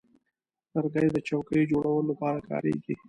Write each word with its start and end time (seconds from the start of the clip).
لرګی 0.73 1.07
د 1.11 1.17
چوکۍ 1.27 1.61
جوړولو 1.71 2.07
لپاره 2.09 2.39
کارېږي. 2.49 2.93